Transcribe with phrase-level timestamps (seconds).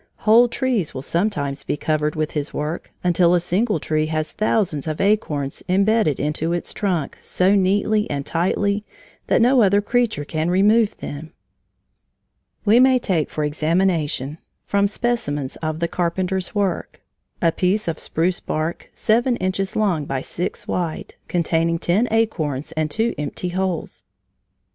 [0.25, 4.87] Whole trees will sometimes be covered with his work, until a single tree has thousands
[4.87, 8.83] of acorns bedded into its bark so neatly and tightly
[9.27, 11.33] that no other creature can remove them.
[12.65, 16.55] [Illustration: Work of Californian Woodpecker.] We may take for examination, from specimens of the Carpenter's
[16.55, 17.01] work,
[17.39, 22.89] a piece of spruce bark seven inches long by six wide, containing ten acorns and
[22.89, 24.03] two empty holes.